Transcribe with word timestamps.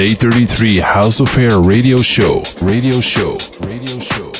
Day 0.00 0.14
33 0.14 0.78
House 0.78 1.20
Affair 1.20 1.60
radio 1.60 1.98
show. 1.98 2.42
Radio 2.62 3.02
show. 3.02 3.36
Radio 3.60 3.98
show. 4.00 4.32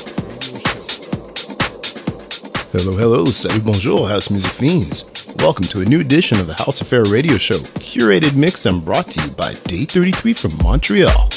Hello, 2.73 2.97
hello, 2.97 3.27
salut, 3.27 3.63
bonjour, 3.63 4.09
house 4.09 4.31
music 4.31 4.53
fiends. 4.53 5.05
Welcome 5.37 5.67
to 5.67 5.83
a 5.83 5.85
new 5.85 6.01
edition 6.01 6.41
of 6.41 6.47
the 6.47 6.55
House 6.55 6.81
Affair 6.81 7.03
radio 7.11 7.37
show, 7.37 7.57
curated, 7.77 8.35
mixed, 8.37 8.65
and 8.65 8.83
brought 8.83 9.09
to 9.09 9.23
you 9.23 9.31
by 9.33 9.53
Day 9.65 9.85
33 9.85 10.33
from 10.33 10.57
Montreal. 10.63 11.29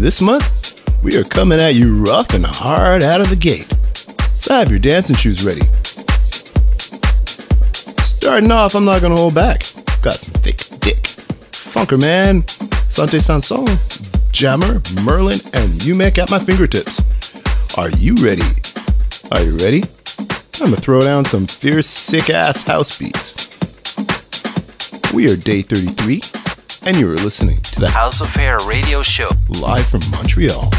This 0.00 0.22
month, 0.22 1.04
we 1.04 1.14
are 1.18 1.24
coming 1.24 1.60
at 1.60 1.74
you 1.74 2.02
rough 2.04 2.32
and 2.32 2.46
hard 2.46 3.02
out 3.02 3.20
of 3.20 3.28
the 3.28 3.36
gate. 3.36 3.70
So 4.32 4.54
have 4.54 4.70
your 4.70 4.80
dancing 4.80 5.16
shoes 5.16 5.44
ready. 5.44 5.66
Starting 8.02 8.50
off, 8.50 8.74
I'm 8.74 8.86
not 8.86 9.02
gonna 9.02 9.16
hold 9.16 9.34
back. 9.34 9.58
Got 10.00 10.14
some 10.14 10.32
thick 10.32 10.56
dick. 10.80 11.17
Funkerman, 11.78 12.42
Sante 12.90 13.20
Sanson, 13.20 13.64
Jammer, 14.32 14.82
Merlin, 15.04 15.38
and 15.54 15.70
Umek 15.86 16.18
at 16.18 16.28
my 16.28 16.40
fingertips. 16.40 16.98
Are 17.78 17.88
you 17.90 18.16
ready? 18.16 18.42
Are 19.30 19.44
you 19.44 19.56
ready? 19.58 19.84
I'm 20.60 20.70
gonna 20.70 20.76
throw 20.76 21.00
down 21.00 21.24
some 21.24 21.46
fierce, 21.46 21.86
sick 21.86 22.30
ass 22.30 22.62
house 22.62 22.98
beats. 22.98 23.56
We 25.14 25.30
are 25.30 25.36
day 25.36 25.62
33, 25.62 26.20
and 26.84 26.96
you 26.96 27.08
are 27.12 27.14
listening 27.14 27.60
to 27.60 27.78
the 27.78 27.90
House 27.90 28.20
of 28.20 28.36
Air 28.36 28.58
radio 28.66 29.00
show 29.00 29.30
live 29.60 29.86
from 29.86 30.00
Montreal. 30.10 30.72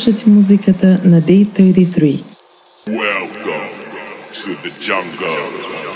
слушате 0.00 0.30
музиката 0.30 0.86
на 1.04 1.20
Day 1.20 1.46
33. 1.46 2.22
Welcome 2.86 3.66
to 4.32 4.50
the 4.62 4.70
jungle. 4.80 5.89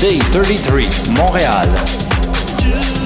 Day 0.00 0.20
33, 0.32 0.88
Montréal. 1.10 2.97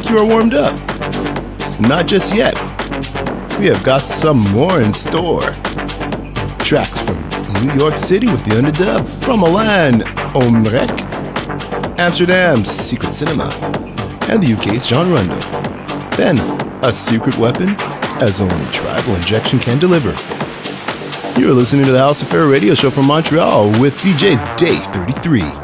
Think 0.00 0.10
you 0.10 0.18
are 0.18 0.26
warmed 0.26 0.54
up? 0.54 0.74
Not 1.78 2.08
just 2.08 2.34
yet. 2.34 2.54
We 3.60 3.66
have 3.66 3.84
got 3.84 4.08
some 4.08 4.38
more 4.50 4.80
in 4.80 4.92
store. 4.92 5.42
Tracks 6.58 6.98
from 7.00 7.16
New 7.64 7.72
York 7.74 7.94
City 7.94 8.26
with 8.26 8.42
the 8.42 8.56
underdub, 8.56 9.06
from 9.06 9.38
Milan, 9.40 10.00
Omrek, 10.34 10.90
Amsterdam's 11.96 12.68
Secret 12.68 13.14
Cinema, 13.14 13.50
and 14.28 14.42
the 14.42 14.54
UK's 14.54 14.84
John 14.84 15.12
Rondo. 15.12 15.38
Then, 16.16 16.40
a 16.84 16.92
secret 16.92 17.38
weapon, 17.38 17.76
as 18.20 18.40
only 18.40 18.72
Tribal 18.72 19.14
Injection 19.14 19.60
can 19.60 19.78
deliver. 19.78 20.10
You're 21.38 21.54
listening 21.54 21.86
to 21.86 21.92
the 21.92 22.00
House 22.00 22.20
Affair 22.20 22.48
radio 22.48 22.74
show 22.74 22.90
from 22.90 23.06
Montreal 23.06 23.70
with 23.80 23.96
DJ's 23.98 24.44
Day 24.60 24.78
33. 24.92 25.63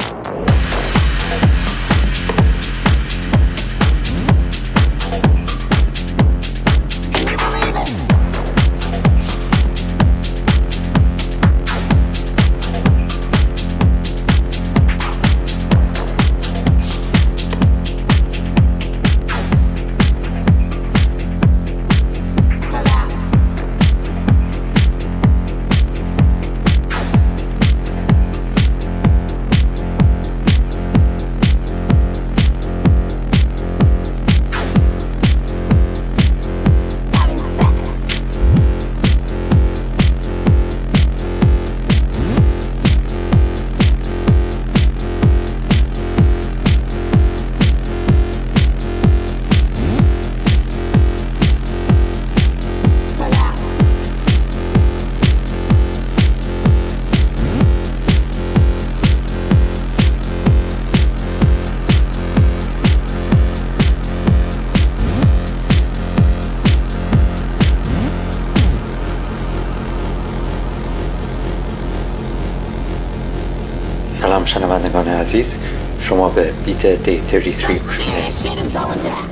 عزیز 75.29 75.57
شما 75.99 76.29
به 76.29 76.51
بیت 76.65 76.85
دی 76.85 77.21
33 77.25 77.73
گوش 77.73 77.99
میدید 77.99 78.13
shit 78.45 78.57
is 78.57 78.69
going 78.77 79.01
down. 79.07 79.29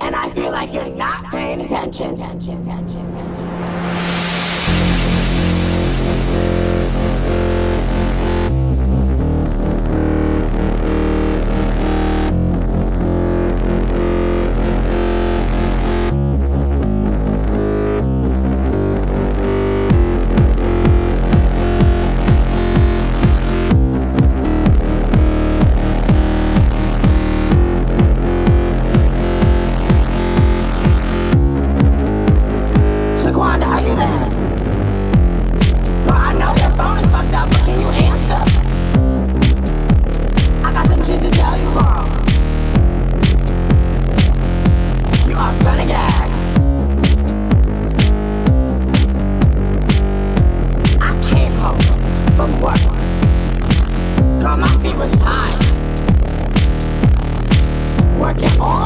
And 0.00 0.14
I 0.14 0.26
feel 0.34 0.50
like 0.50 0.72
you're 0.74 0.96
not 1.04 1.18
paying 1.30 1.60
attention. 1.60 3.27
I 58.29 58.33
can't. 58.35 58.78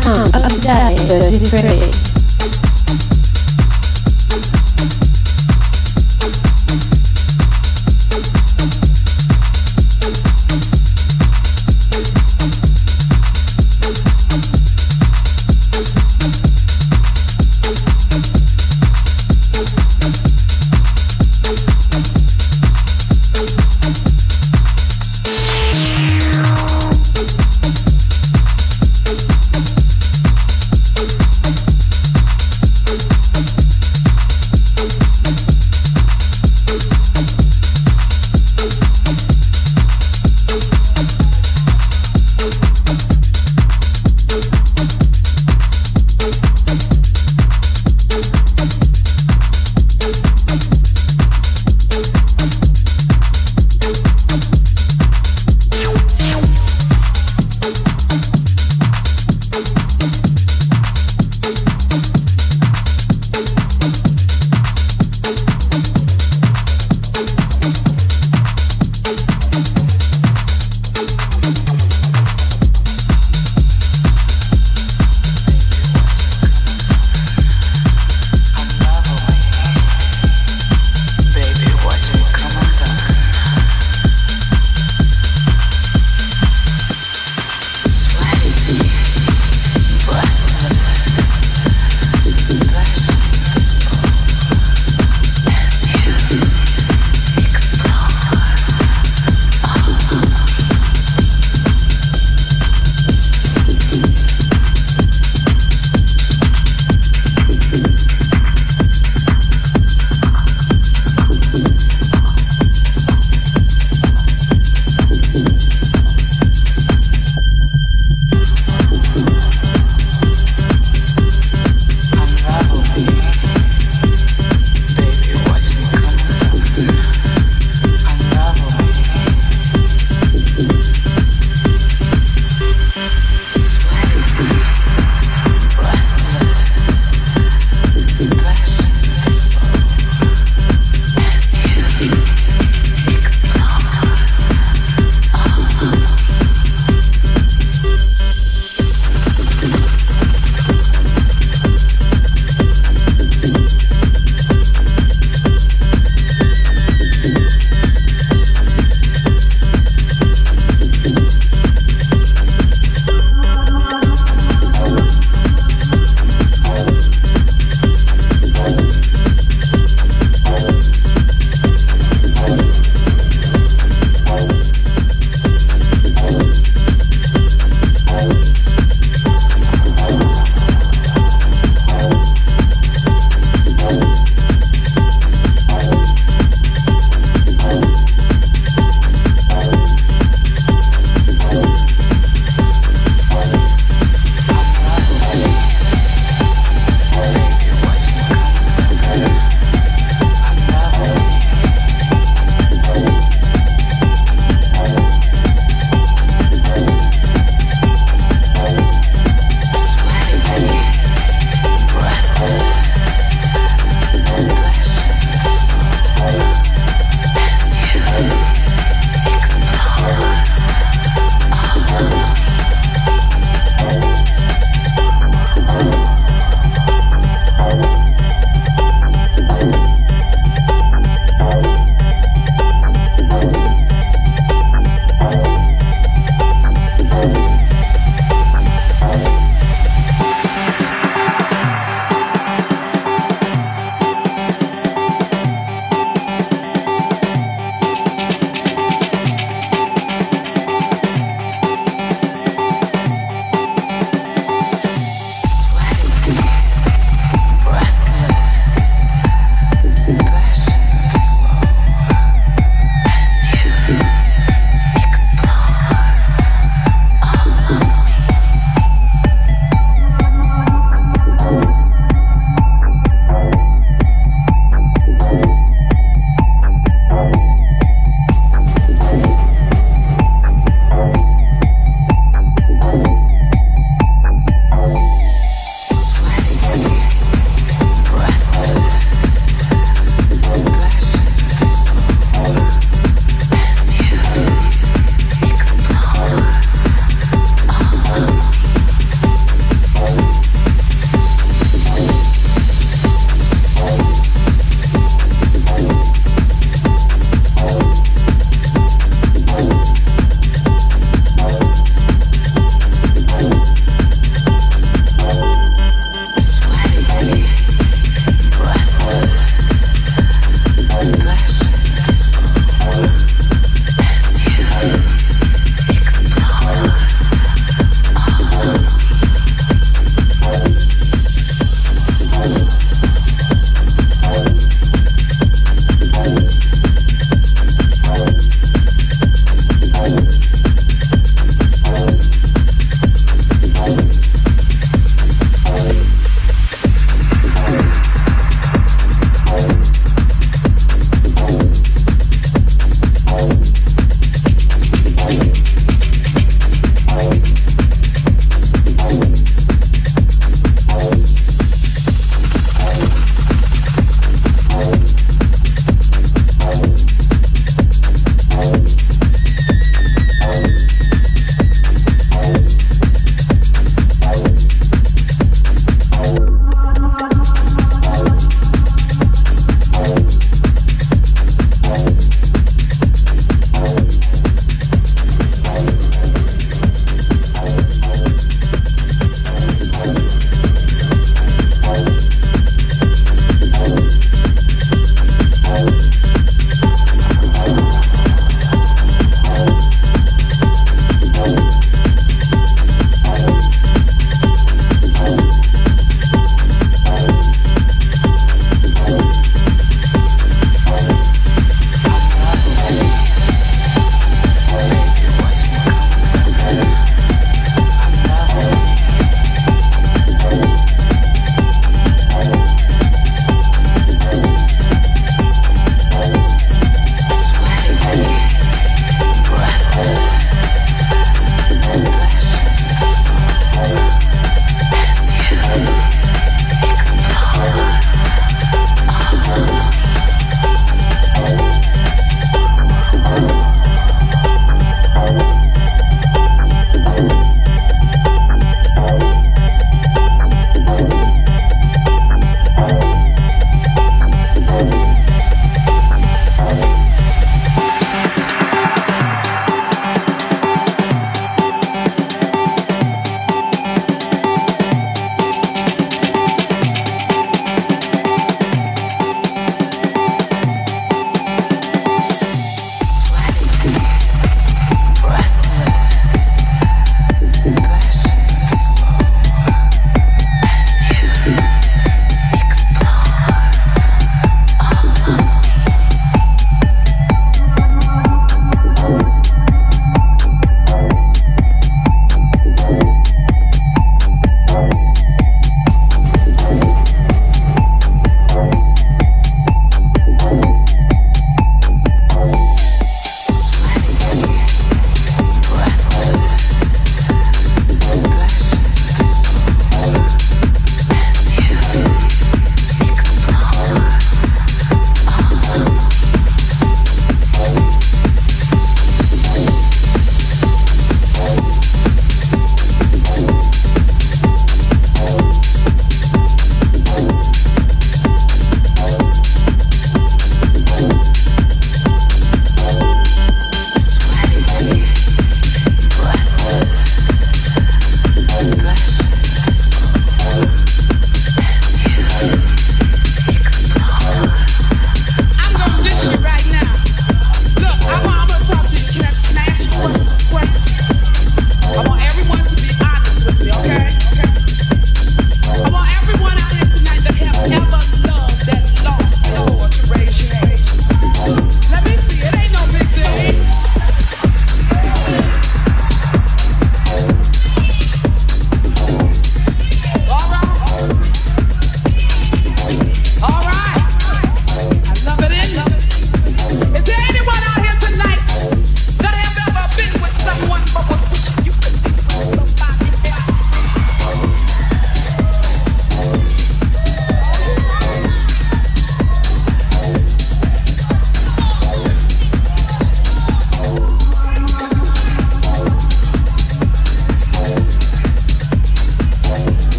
sound 0.00 0.34
of 0.34 0.42
the 1.08 1.38
different 1.38 1.99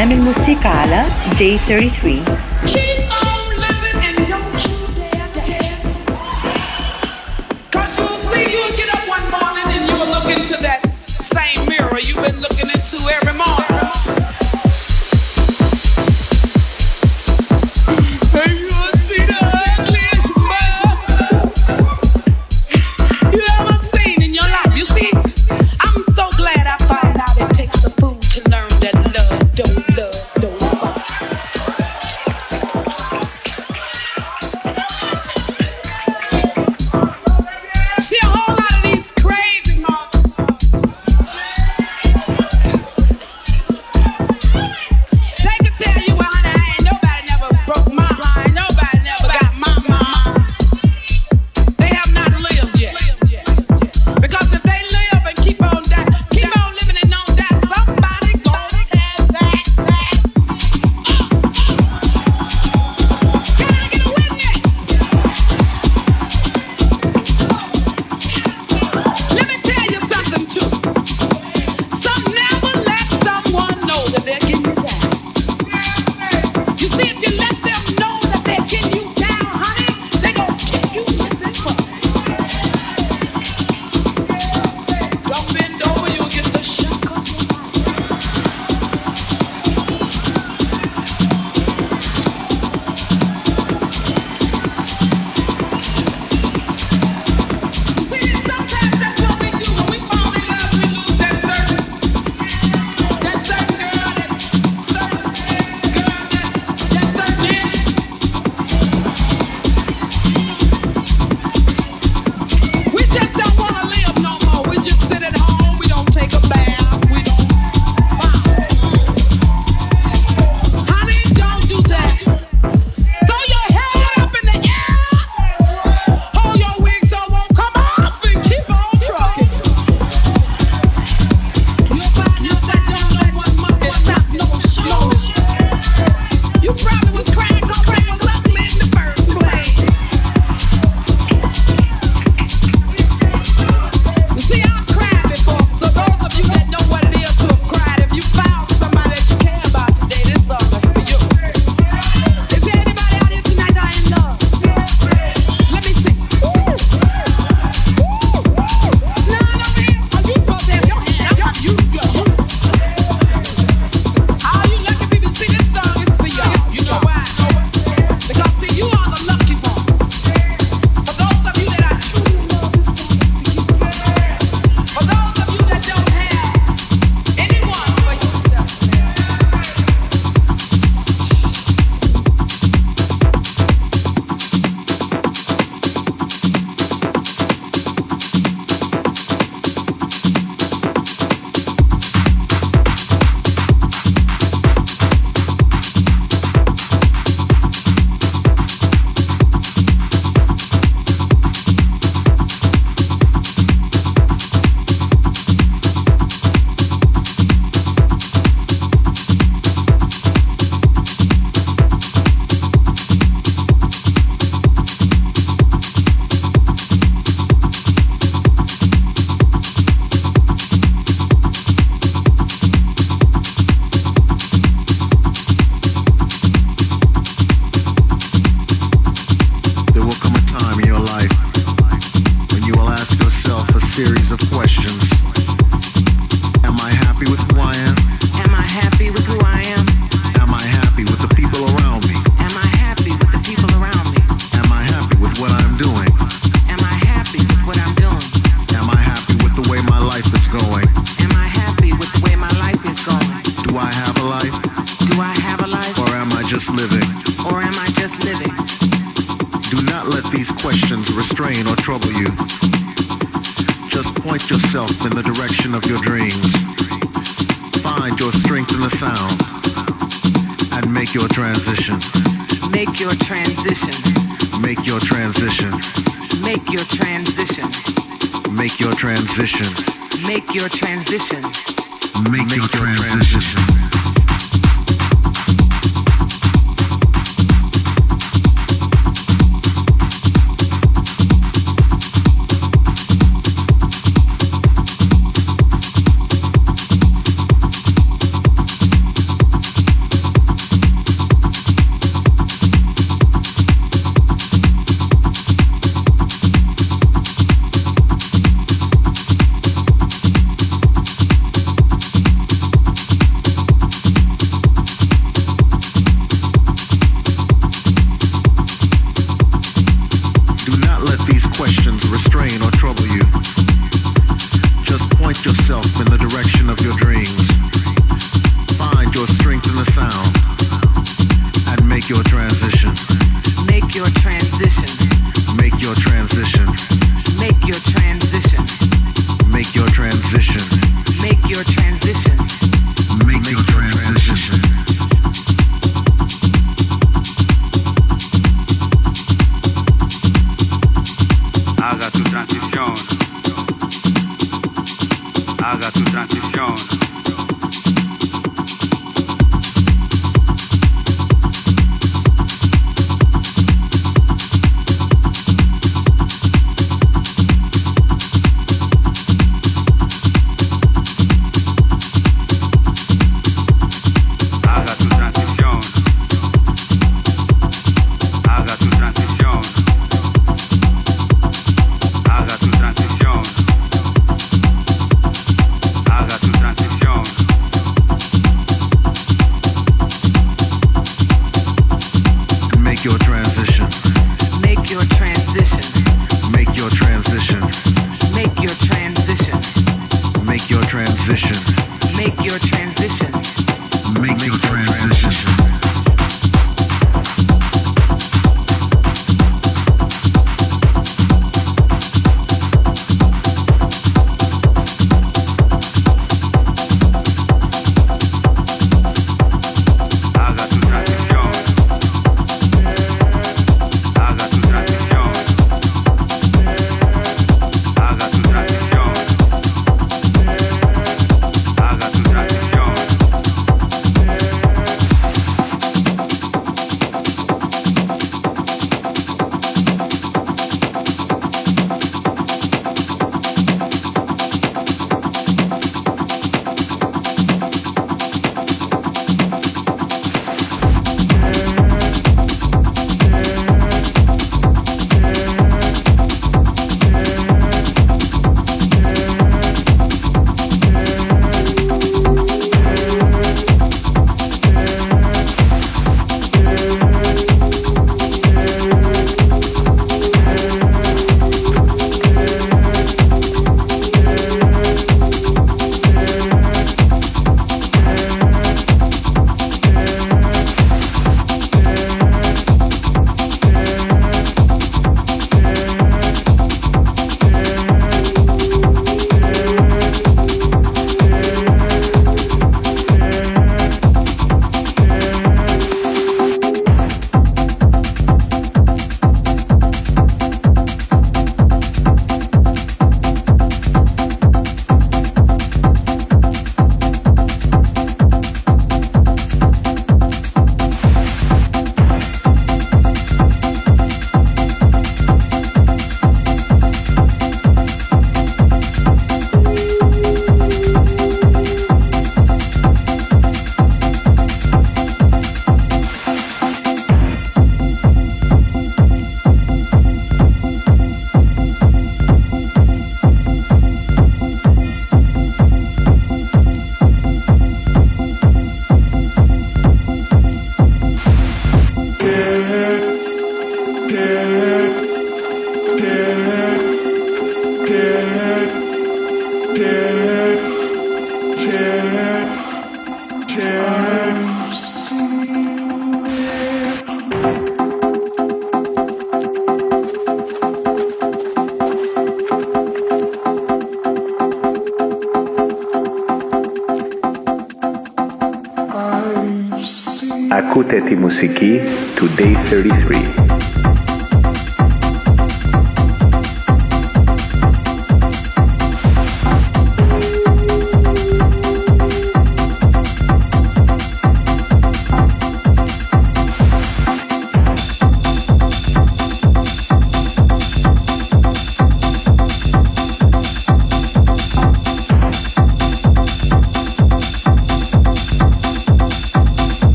أنغام 0.00 0.12
الموسيقى 0.12 0.70
J33 1.38 2.49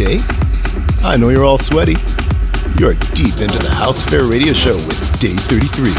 I 0.00 1.18
know 1.18 1.28
you're 1.28 1.44
all 1.44 1.58
sweaty. 1.58 1.96
You're 2.78 2.94
deep 3.12 3.36
into 3.36 3.58
the 3.58 3.68
House 3.70 4.02
Affair 4.02 4.24
Radio 4.24 4.54
Show 4.54 4.76
with 4.76 5.20
Day 5.20 5.34
33. 5.36 5.92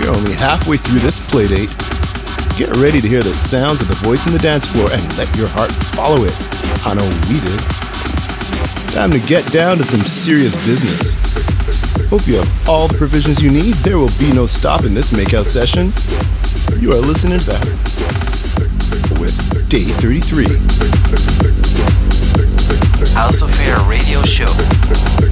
We 0.00 0.08
are 0.08 0.16
only 0.16 0.32
halfway 0.32 0.78
through 0.78 1.00
this 1.00 1.20
playdate. 1.20 1.68
Get 2.56 2.74
ready 2.78 3.02
to 3.02 3.08
hear 3.08 3.22
the 3.22 3.34
sounds 3.34 3.82
of 3.82 3.88
the 3.88 3.94
voice 3.96 4.26
in 4.26 4.32
the 4.32 4.38
dance 4.38 4.66
floor 4.66 4.88
and 4.90 5.18
let 5.18 5.28
your 5.36 5.48
heart 5.48 5.70
follow 5.92 6.24
it. 6.24 6.32
I 6.86 6.94
know 6.94 7.04
we 7.28 7.38
did. 7.44 7.60
Time 8.94 9.10
to 9.10 9.20
get 9.28 9.44
down 9.52 9.76
to 9.76 9.84
some 9.84 10.00
serious 10.00 10.56
business. 10.64 11.12
Hope 12.08 12.26
you 12.26 12.36
have 12.36 12.68
all 12.68 12.88
the 12.88 12.96
provisions 12.96 13.42
you 13.42 13.50
need. 13.50 13.74
There 13.84 13.98
will 13.98 14.16
be 14.18 14.32
no 14.32 14.46
stopping 14.46 14.94
this 14.94 15.10
makeout 15.12 15.44
session. 15.44 15.92
You 16.80 16.92
are 16.92 17.04
listening 17.04 17.40
to 17.40 17.44
that 17.44 17.66
with 19.20 19.68
Day 19.68 19.84
33. 20.00 21.63
Affair 23.16 23.76
radio 23.88 24.22
show. 24.22 25.23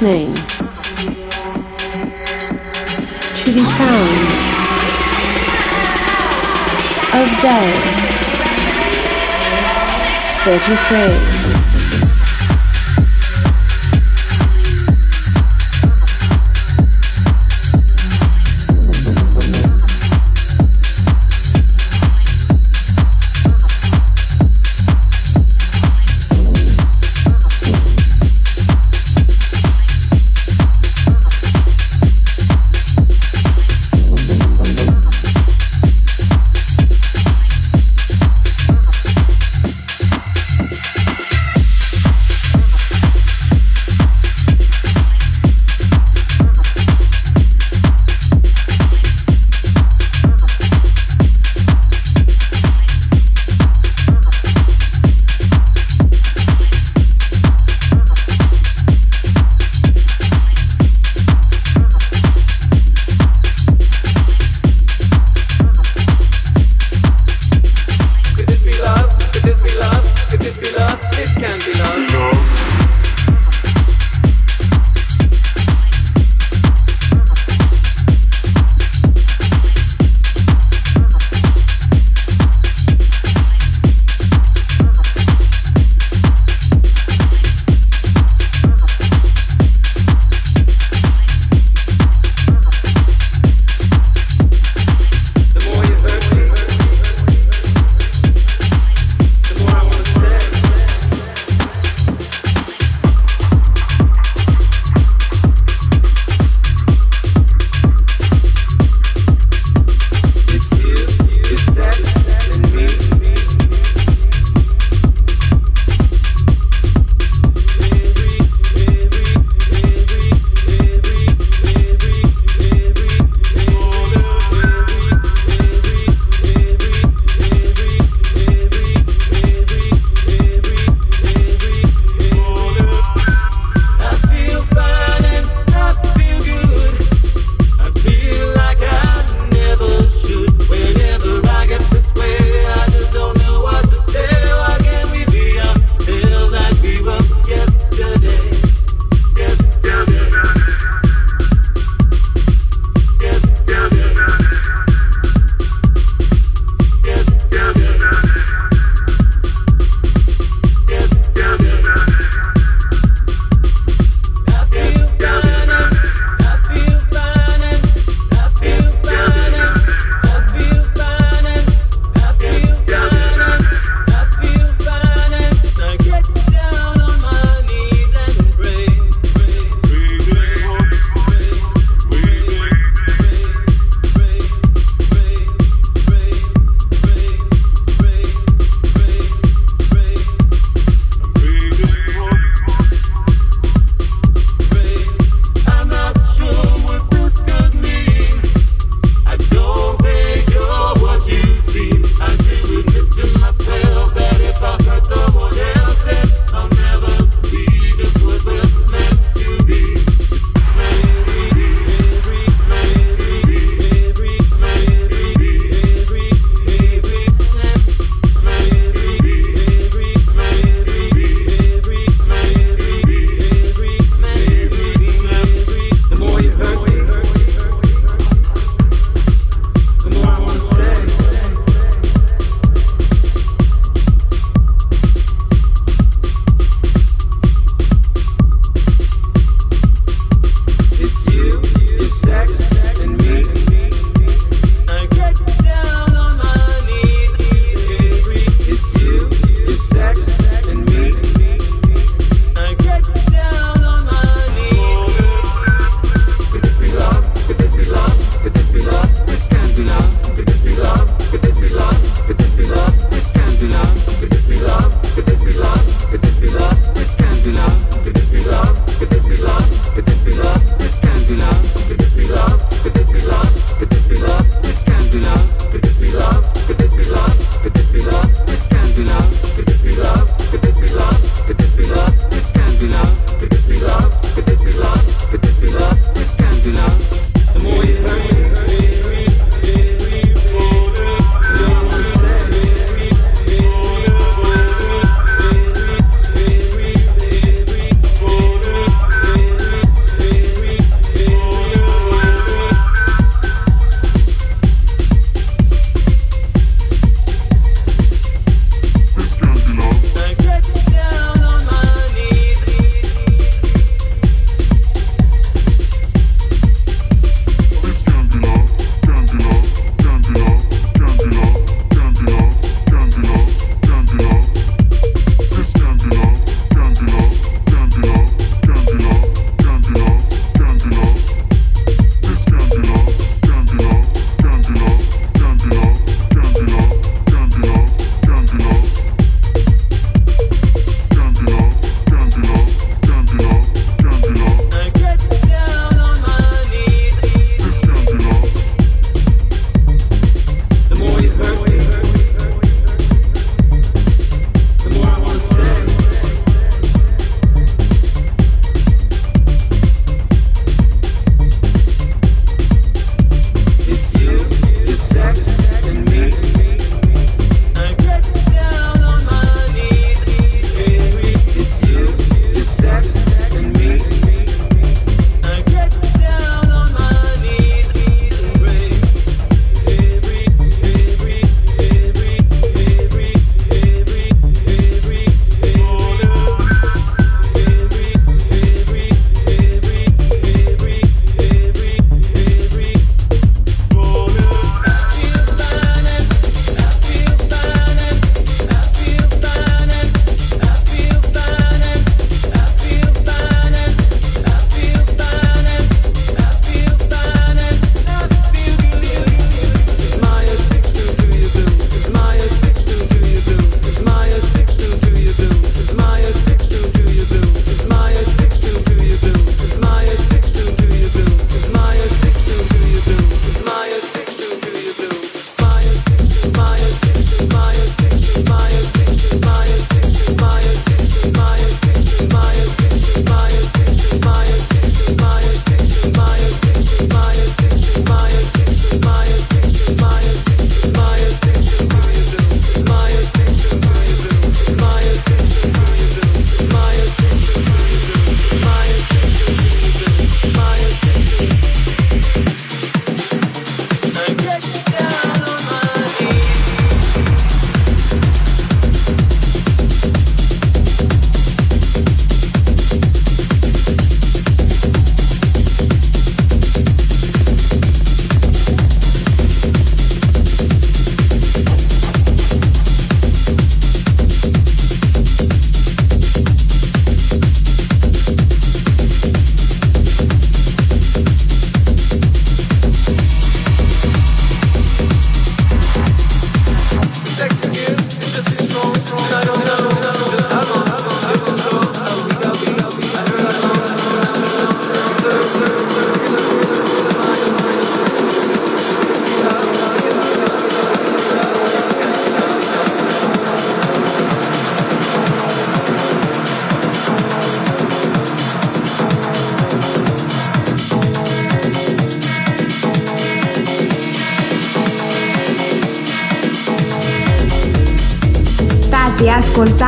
Listening 0.00 0.35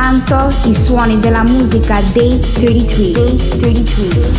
ascoltando 0.09 0.69
i 0.69 0.75
suoni 0.75 1.19
della 1.19 1.43
musica 1.43 2.01
Day 2.13 2.39
33. 2.39 3.11
Day 3.11 3.37
33. 3.59 4.38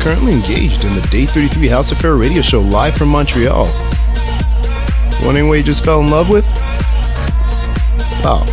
Currently 0.00 0.32
engaged 0.32 0.84
in 0.84 0.94
the 0.96 1.06
Day 1.12 1.26
33 1.26 1.68
House 1.68 1.92
Affair 1.92 2.16
radio 2.16 2.42
show 2.42 2.60
live 2.60 2.96
from 2.96 3.08
Montreal. 3.08 3.68
Wondering 5.22 5.46
what 5.46 5.58
you 5.58 5.62
just 5.62 5.84
fell 5.84 6.00
in 6.00 6.10
love 6.10 6.28
with? 6.28 6.44
Wow. 8.24 8.44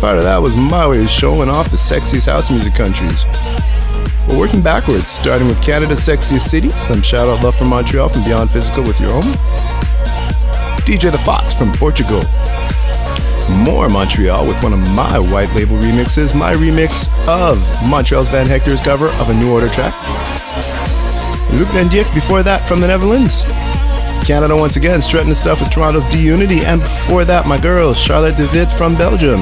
part 0.00 0.16
of 0.16 0.24
that 0.24 0.38
was 0.40 0.56
my 0.56 0.86
way 0.88 1.02
of 1.02 1.10
showing 1.10 1.50
off 1.50 1.70
the 1.70 1.76
sexiest 1.76 2.24
house 2.24 2.50
music 2.50 2.74
countries. 2.74 3.24
We're 4.26 4.38
working 4.38 4.62
backwards, 4.62 5.08
starting 5.08 5.46
with 5.46 5.62
Canada's 5.62 6.00
sexiest 6.00 6.48
city. 6.48 6.70
Some 6.70 7.02
shout 7.02 7.28
out 7.28 7.44
love 7.44 7.56
from 7.56 7.68
Montreal 7.68 8.08
from 8.08 8.24
Beyond 8.24 8.50
Physical 8.50 8.84
with 8.84 8.98
your 9.00 9.10
home. 9.10 9.34
DJ 10.86 11.12
The 11.12 11.18
Fox 11.18 11.52
from 11.52 11.70
Portugal. 11.72 12.22
More 13.50 13.88
Montreal 13.88 14.46
with 14.46 14.62
one 14.62 14.72
of 14.72 14.80
my 14.90 15.18
white 15.18 15.52
label 15.54 15.76
remixes, 15.76 16.38
my 16.38 16.54
remix 16.54 17.08
of 17.26 17.58
Montreal's 17.88 18.28
Van 18.28 18.46
Hector's 18.46 18.80
cover 18.80 19.08
of 19.08 19.30
a 19.30 19.34
New 19.34 19.52
Order 19.52 19.68
track. 19.68 19.94
Luuk 21.50 21.66
Van 21.72 21.88
Dijk 21.88 22.12
before 22.14 22.42
that 22.42 22.60
from 22.60 22.80
the 22.80 22.86
Netherlands. 22.86 23.42
Canada 24.26 24.54
once 24.54 24.76
again 24.76 25.00
strutting 25.00 25.30
the 25.30 25.34
stuff 25.34 25.60
with 25.60 25.70
Toronto's 25.70 26.06
D 26.08 26.22
Unity, 26.22 26.60
and 26.60 26.82
before 26.82 27.24
that, 27.24 27.46
my 27.46 27.58
girl 27.58 27.94
Charlotte 27.94 28.36
de 28.36 28.46
Witte 28.48 28.70
from 28.70 28.94
Belgium. 28.96 29.40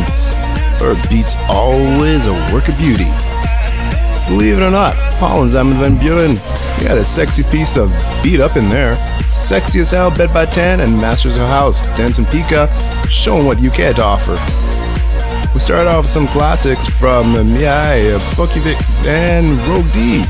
Her 0.78 0.94
beats 1.10 1.34
always 1.48 2.26
a 2.26 2.32
work 2.52 2.68
of 2.68 2.78
beauty. 2.78 3.10
Believe 4.28 4.58
it 4.58 4.62
or 4.62 4.70
not, 4.70 4.94
Holland's 5.18 5.54
Armin 5.54 5.78
van 5.78 5.96
Buuren 5.96 6.36
got 6.84 6.98
a 6.98 7.04
sexy 7.04 7.42
piece 7.44 7.76
of 7.76 7.90
beat 8.22 8.40
up 8.40 8.56
in 8.56 8.68
there. 8.68 8.94
Sexy 9.36 9.80
as 9.80 9.90
hell, 9.90 10.10
Bed 10.10 10.32
by 10.32 10.46
10, 10.46 10.80
and 10.80 10.92
Masters 10.96 11.36
of 11.36 11.46
House, 11.46 11.82
Dance 11.96 12.18
and 12.18 12.26
Pika, 12.26 12.68
showing 13.08 13.46
what 13.46 13.58
UK 13.58 13.76
had 13.76 13.96
to 13.96 14.02
offer. 14.02 14.32
We 15.54 15.60
started 15.60 15.88
off 15.88 16.04
with 16.04 16.10
some 16.10 16.26
classics 16.26 16.88
from 16.88 17.34
Miai, 17.34 18.18
Bucky 18.36 18.60
and 19.08 19.54
Rogue 19.68 19.92
D. 19.92 20.24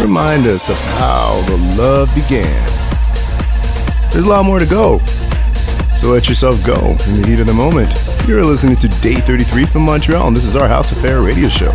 Remind 0.00 0.46
us 0.46 0.68
of 0.68 0.76
how 0.98 1.42
the 1.46 1.56
love 1.76 2.14
began. 2.14 2.44
There's 4.12 4.26
a 4.26 4.28
lot 4.28 4.44
more 4.44 4.60
to 4.60 4.66
go, 4.66 4.98
so 5.96 6.08
let 6.08 6.28
yourself 6.28 6.64
go 6.64 6.76
in 6.76 7.22
the 7.22 7.26
heat 7.26 7.40
of 7.40 7.46
the 7.46 7.54
moment. 7.54 7.90
You're 8.28 8.44
listening 8.44 8.76
to 8.76 8.88
Day 9.00 9.14
33 9.14 9.64
from 9.66 9.82
Montreal, 9.82 10.28
and 10.28 10.36
this 10.36 10.44
is 10.44 10.54
our 10.54 10.68
House 10.68 10.92
Affair 10.92 11.22
radio 11.22 11.48
show. 11.48 11.74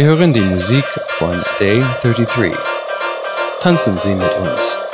Sie 0.00 0.06
hören 0.06 0.32
die 0.32 0.40
Musik 0.40 0.86
von 1.18 1.44
Day 1.60 1.84
33. 2.00 2.54
Tanzen 3.60 3.98
Sie 3.98 4.14
mit 4.14 4.34
uns. 4.38 4.89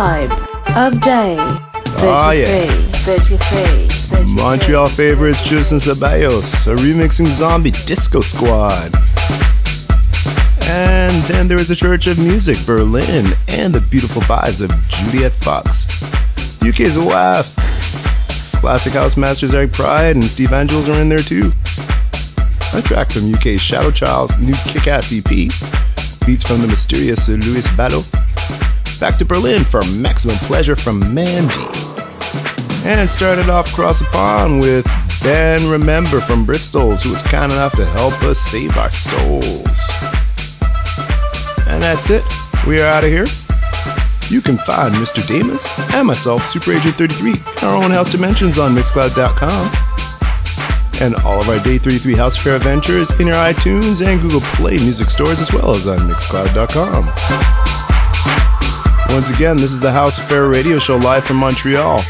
Vibe 0.00 0.32
of 0.76 0.98
day. 1.02 1.36
Ah, 2.02 2.30
yeah. 2.32 2.46
33, 3.04 3.86
33. 4.16 4.34
Montreal 4.34 4.88
favorites 4.88 5.42
Justin 5.46 5.76
Ceballos 5.78 6.66
are 6.66 6.76
remixing 6.76 7.26
Zombie 7.26 7.70
Disco 7.84 8.22
Squad. 8.22 8.94
And 10.70 11.12
then 11.24 11.48
there 11.48 11.60
is 11.60 11.68
the 11.68 11.76
Church 11.76 12.06
of 12.06 12.18
Music 12.18 12.56
Berlin 12.64 13.26
and 13.48 13.74
the 13.74 13.86
beautiful 13.90 14.22
vibes 14.22 14.64
of 14.64 14.70
Juliet 14.88 15.32
Fox. 15.32 15.84
UK's 16.62 16.96
a 16.96 17.04
laugh. 17.04 17.54
Classic 18.60 18.94
House 18.94 19.18
Masters 19.18 19.52
Eric 19.52 19.72
Pride 19.72 20.16
and 20.16 20.24
Steve 20.24 20.54
Angels 20.54 20.88
are 20.88 20.98
in 20.98 21.10
there 21.10 21.18
too. 21.18 21.52
A 22.72 22.80
track 22.80 23.10
from 23.10 23.34
UK's 23.34 23.60
Shadow 23.60 23.90
Child's 23.90 24.38
new 24.38 24.54
kick 24.64 24.86
ass 24.86 25.12
EP. 25.12 25.28
Beats 26.26 26.46
from 26.46 26.62
the 26.62 26.68
mysterious 26.68 27.28
Louis 27.28 27.66
Battle. 27.76 28.04
Back 29.00 29.16
to 29.16 29.24
Berlin 29.24 29.64
for 29.64 29.82
maximum 29.86 30.36
pleasure 30.40 30.76
from 30.76 31.00
Mandy. 31.14 31.54
And 32.84 33.08
started 33.08 33.48
off 33.48 33.72
across 33.72 34.00
the 34.00 34.08
pond 34.12 34.60
with 34.60 34.86
Ben 35.22 35.66
Remember 35.70 36.20
from 36.20 36.44
Bristol's, 36.44 37.02
who 37.02 37.08
was 37.08 37.22
kind 37.22 37.50
enough 37.50 37.74
to 37.76 37.86
help 37.86 38.12
us 38.22 38.38
save 38.38 38.76
our 38.76 38.92
souls. 38.92 39.88
And 41.66 41.82
that's 41.82 42.10
it. 42.10 42.22
We 42.66 42.82
are 42.82 42.86
out 42.88 43.04
of 43.04 43.10
here. 43.10 43.24
You 44.28 44.42
can 44.42 44.58
find 44.58 44.94
Mr. 44.94 45.26
Daymus 45.26 45.66
and 45.94 46.06
myself, 46.06 46.44
Super 46.44 46.72
Agent 46.72 46.96
33, 46.96 47.32
in 47.32 47.38
our 47.62 47.82
own 47.82 47.92
house 47.92 48.12
dimensions 48.12 48.58
on 48.58 48.74
Mixcloud.com. 48.74 49.72
And 51.00 51.14
all 51.24 51.40
of 51.40 51.48
our 51.48 51.58
Day 51.64 51.78
33 51.78 52.16
House 52.16 52.36
Affair 52.36 52.56
adventures 52.56 53.10
in 53.18 53.28
your 53.28 53.36
iTunes 53.36 54.06
and 54.06 54.20
Google 54.20 54.42
Play 54.42 54.76
music 54.76 55.08
stores, 55.08 55.40
as 55.40 55.50
well 55.54 55.70
as 55.74 55.86
on 55.86 56.00
Mixcloud.com. 56.00 57.59
Once 59.12 59.28
again, 59.28 59.56
this 59.56 59.72
is 59.72 59.80
the 59.80 59.90
House 59.90 60.18
Affair 60.18 60.48
Radio 60.48 60.78
Show 60.78 60.96
live 60.96 61.24
from 61.24 61.36
Montreal, 61.36 62.00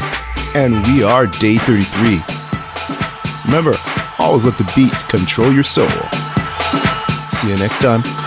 and 0.53 0.75
we 0.87 1.03
are 1.03 1.25
Day 1.25 1.57
33. 1.57 2.21
Remember, 3.45 3.73
always 4.19 4.45
let 4.45 4.57
the 4.57 4.71
beats 4.75 5.03
control 5.03 5.51
your 5.51 5.63
soul. 5.63 5.89
See 7.31 7.49
you 7.49 7.57
next 7.57 7.79
time. 7.79 8.20